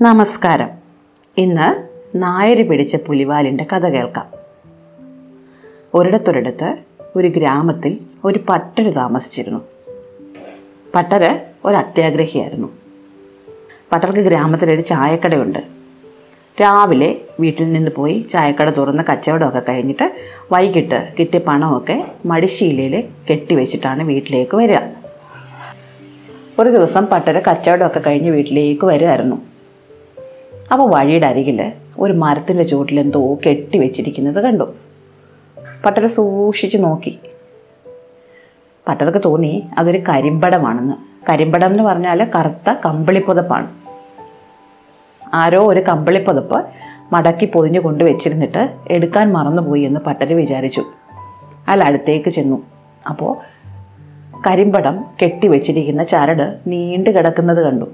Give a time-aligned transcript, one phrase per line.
[0.00, 0.68] നമസ്കാരം.
[1.36, 4.26] ഇന്ന് നായര് പിടിച്ച പുലിവാലിന്റെ കഥ കേൾക്കാം.
[5.94, 6.76] ഒരിടത്തൊരിടത്ത്
[7.16, 9.60] ഒരു ഗ്രാമത്തിൽ ഒരു പട്ടര് താമസിച്ചിരുന്നു.
[10.94, 12.68] പട്ടര് ഒരു അത്യാഗ്രഹിയായിരുന്നു
[13.92, 15.58] പട്ടർക്ക് ഗ്രാമത്തിലൊരു ചായക്കടയുണ്ട്.
[16.62, 20.14] രാവിലെ വീട്ടിൽ നിന്ന് പോയി ചായക്കട തുറന്ന് കച്ചവടമൊക്കെ കഴിഞ്ഞിട്ട്
[20.52, 24.97] വൈകിട്ട് കിട്ടിയ പണമൊക്കെ മടിശീലയിൽ കെട്ടിവെച്ചിട്ടാണ് വീട്ടിലേക്ക് വരിക.
[26.60, 29.36] ഒരു ദിവസം പട്ടര കച്ചവടമൊക്കെ കഴിഞ്ഞ് വീട്ടിലേക്ക് വരുമായിരുന്നു
[30.72, 34.74] അപ്പോൾ വഴിയുടെ അരികിൽ ഒരു മരത്തിന്റെ ചുവട്ടിൽ എന്തോ കെട്ടി വെച്ചിരിക്കുന്നത് കണ്ടു.
[35.84, 37.18] പട്ടര സൂക്ഷിച്ച് നോക്കി.
[38.88, 40.94] പട്ടർക്ക് തോന്നി അതൊരു കരിമ്പടമാണെന്ന്.
[41.30, 43.70] കരിമ്പടം എന്ന് പറഞ്ഞാൽ കറുത്ത കമ്പിളിപ്പുതപ്പാണ്.
[45.34, 46.66] ആരോ ഒരു കമ്പിളിപ്പുതപ്പ്
[47.12, 50.80] മടക്കി പൊതിഞ്ഞു കൊണ്ട് വെച്ചിരുന്നിട്ട് എടുക്കാൻ മറന്നുപോയി എന്ന് പട്ടര് വിചാരിച്ചു.
[51.68, 52.62] അയാൾ അടുത്തേക്ക് ചെന്നു.
[53.08, 53.57] അപ്പോൾ
[54.46, 57.84] കരിമ്പടം കെട്ടിവെച്ചിരിക്കുന്ന ചരട് നീണ്ടു കിടക്കുന്നത് കണ്ടു.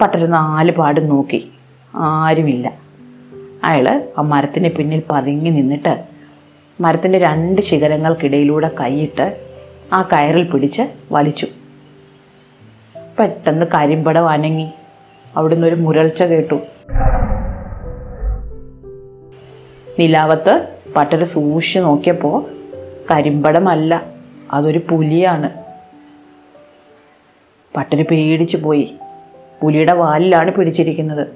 [0.00, 1.50] പട്ടര് നാല് പാടും നോക്കി.
[1.94, 2.72] ആരുമില്ല.
[3.64, 6.04] അയാൾ ആ മരത്തിന് പിന്നിൽ പതുങ്ങി നിന്നിട്ട്
[6.80, 9.40] മരത്തിന്റെ രണ്ട് ശിഖരങ്ങൾക്കിടയിലൂടെ കൈയിട്ട്
[9.92, 11.46] ആ കയറിൽ പിടിച്ച് വലിച്ചു.
[13.18, 14.70] പെട്ടെന്ന് കരിമ്പടം അനങ്ങി.
[15.36, 16.54] അവിടുന്ന് ഒരു മുരൾച്ച കേട്ടു.
[19.98, 22.44] നിലാവത്ത് പട്ടര് സൂക്ഷിച്ചു നോക്കിയപ്പോൾ
[23.10, 24.19] കരിമ്പടമല്ല.
[24.50, 25.50] അതൊരു പുലിയാണ്.
[27.76, 28.94] പട്ടിന് പേടിച്ചു പോയി.
[29.62, 31.28] പുലിയുടെ വാലിലാണ് പിടിച്ചിരിക്കുന്നത്.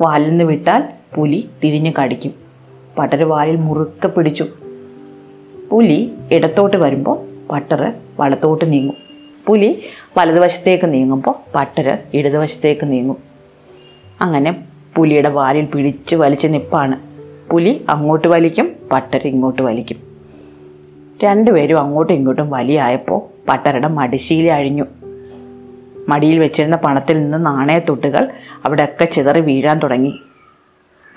[0.00, 2.34] വാലിൽ നിന്ന് വിട്ടാൽ പുലി തിരിഞ്ഞ് കടിക്കും.
[2.98, 4.46] പട്ടര് വാലിൽ മുറുക്കെ പിടിച്ചു.
[5.70, 7.18] പുലി ഇടത്തോട്ട് വരുമ്പോൾ
[7.50, 8.96] പട്ടറ് വലത്തോട്ട് നീങ്ങും.
[9.46, 9.82] പുലി
[10.16, 13.16] വലതുവശത്തേക്ക് നീങ്ങുമ്പോൾ പട്ടര് ഇടതുവശത്തേക്ക് നീങ്ങും.
[14.20, 14.64] അങ്ങനെ
[14.96, 17.00] പുലിയുടെ വാലിൽ പിടിച്ച് വലിച്ച് നിപ്പാണ്.
[17.50, 20.03] പുലി അങ്ങോട്ട് വലിക്കും പട്ടര് ഇങ്ങോട്ട് വലിക്കും.
[21.22, 24.84] രണ്ടുപേരും അങ്ങോട്ടും ഇങ്ങോട്ടും വലിയായപ്പോൾ പട്ടരുടെ മടിശീല അഴിഞ്ഞു.
[26.08, 28.28] മടിയിൽ വെച്ചിരുന്ന പണത്തിൽ നിന്ന് നാണയത്തൊട്ടുകൾ
[28.64, 30.14] അവിടെയൊക്കെ ചിതറി വീഴാൻ തുടങ്ങി.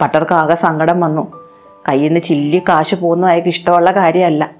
[0.01, 1.47] പട്ടർക്ക് ആകെ സങ്കടം വന്നു.
[1.89, 4.51] കയ്യിൽ നിന്ന് ചില്ലി കാശ് പോകുന്നത് അയാൾക്ക് ഇഷ്ടമുള്ള കാര്യമല്ല.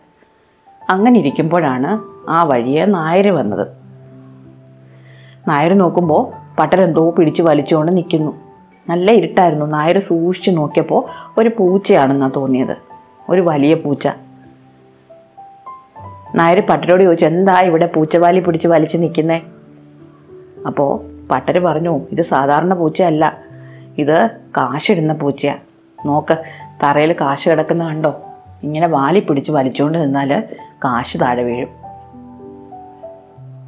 [0.89, 1.99] അങ്ങനെ ഇരിക്കുമ്പോഴാണ്
[2.29, 3.67] ആ വഴിയെ നായർ വന്നത്.
[5.47, 8.39] നായർ നോക്കുമ്പോൾ പട്ടരെന്തോ പിടിച്ച് വലിച്ചുകൊണ്ട് നിൽക്കുന്നു.
[8.89, 9.65] നല്ല ഇരുട്ടായിരുന്നു.
[9.65, 12.77] നായർ സൂക്ഷിച്ച് നോക്കിയപ്പോൾ ഒരു പൂച്ചയാണെന്നാണ് തോന്നിയത്.
[13.29, 14.07] ഒരു വലിയ പൂച്ച.
[16.35, 19.41] നായർ പട്ടരോട് ചോദിച്ചു എന്താ ഇവിടെ പൂച്ചവാലി പിടിച്ച് വലിച്ച് നിൽക്കുന്നേ?
[20.65, 23.37] അപ്പോൾ പട്ടർ പറഞ്ഞു ഇത് സാധാരണ പൂച്ചയല്ല.
[23.97, 25.59] ഇത് കാശിടുന്ന പൂച്ചയാണ്
[26.07, 26.37] നോക്ക്
[26.83, 28.21] തറയിൽ കാശ് കിടക്കുന്ന കണ്ടോ?
[28.63, 30.43] ഇങ്ങനെ വാലി പിടിച്ച് വലിച്ചുകൊണ്ട് നിന്നാൽ
[30.85, 31.69] കാശ് താഴെ വീഴും.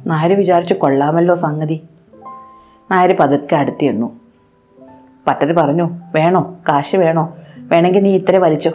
[0.06, 1.80] നായർ വിചാരിച്ചു കൊള്ളാമല്ലോ സംഗതി.
[2.90, 4.20] നായർ പതുക്കെ അടുത്ത് ചെന്നു.
[5.26, 6.56] പട്ടർ പറഞ്ഞു വേണോ?
[6.68, 7.36] കാശ് വേണോ?
[7.56, 8.70] വേണമെങ്കിൽ നീ ഇത്ര വലിച്ചോ.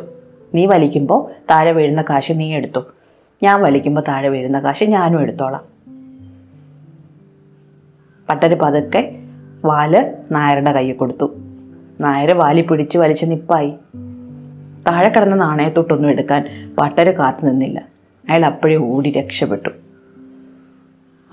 [0.53, 2.79] നീ വലിക്കുമ്പോൾ താഴെ വീഴുന്ന കാശ് നീ എടുത്തു.
[3.45, 5.61] ഞാൻ വലിക്കുമ്പോൾ താഴെ വീഴുന്ന കാശ് ഞാനും എടുത്തോളാം.
[8.29, 9.16] പട്ടര് പതുക്കെ
[9.66, 11.35] വാൽ നായരുടെ കയ്യിൽ കൊടുത്തു.
[12.00, 13.73] നായർ വാലി പിടിച്ച് വലിച്ച് നിപ്പായി.
[14.88, 17.81] താഴെ കിടന്ന നാണയത്തൊട്ടൊന്നും എടുക്കാൻ പട്ടര് കാത്തു നിന്നില്ല.
[18.29, 19.69] അയാൾ അപ്പോഴേ ഓടി രക്ഷപ്പെട്ടു.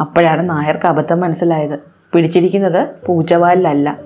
[0.01, 1.79] അപ്പോഴാണ് നായർക്ക് അബദ്ധം മനസ്സിലായത്.
[2.13, 3.99] പിടിച്ചിരിക്കുന്നത് പൂച്ചവാലിലല്ല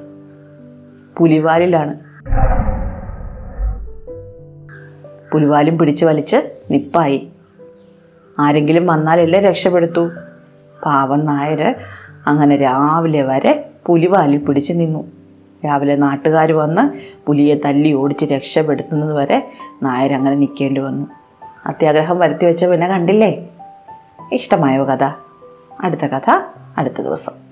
[1.16, 1.94] പുലിവാലിലാണ്.
[5.32, 7.28] പുലിവാലും പിടിച്ച് വലിച്ച് നിപ്പായി.
[8.38, 10.10] ആരെങ്കിലും വന്നാലല്ലേ രക്ഷപ്പെടുത്തൂ.
[10.84, 11.74] പാവം നായർ
[12.26, 15.04] അങ്ങനെ രാവിലെ വരെ പുലിവാലിൽ പിടിച്ച് നിന്നു.
[15.64, 19.50] രാവിലെ നാട്ടുകാർ വന്ന് പുലിയെ തല്ലി ഓടിച്ച് രക്ഷപ്പെടുത്തുന്നത് വരെ
[19.82, 21.06] നായർ അങ്ങനെ നിൽക്കേണ്ടി വന്നു.
[21.66, 23.48] അത്യാഗ്രഹം വരുത്തി വെച്ച പിന്നെ കണ്ടില്ലേ?
[24.32, 25.04] ഇഷ്ടമായോ കഥ?
[25.80, 26.30] അടുത്ത കഥ
[26.78, 27.45] അടുത്ത ദിവസം.